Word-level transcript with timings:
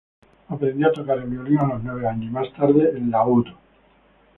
Aprendió 0.49 0.87
a 0.87 0.91
tocar 0.91 1.19
el 1.19 1.25
violín 1.29 1.59
a 1.59 1.67
los 1.67 1.83
nueve 1.83 2.07
años, 2.07 2.25
y 2.25 2.29
más 2.33 2.51
tarde 2.55 2.89
el 2.89 3.13
oud. 3.13 3.45